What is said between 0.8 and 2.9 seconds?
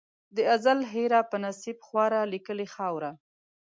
هېره په نصیب خواره لیکلې